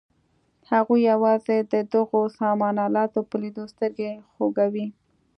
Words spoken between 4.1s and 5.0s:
خوږوي.